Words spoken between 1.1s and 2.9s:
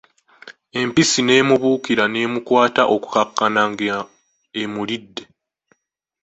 n'emubuukira n'emukwaata